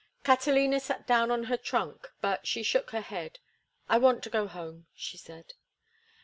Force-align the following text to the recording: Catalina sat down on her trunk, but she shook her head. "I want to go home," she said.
Catalina 0.23 0.79
sat 0.79 1.05
down 1.05 1.29
on 1.29 1.43
her 1.43 1.57
trunk, 1.57 2.11
but 2.21 2.47
she 2.47 2.63
shook 2.63 2.89
her 2.89 3.01
head. 3.01 3.37
"I 3.87 3.99
want 3.99 4.23
to 4.23 4.31
go 4.31 4.47
home," 4.47 4.87
she 4.95 5.15
said. 5.15 5.53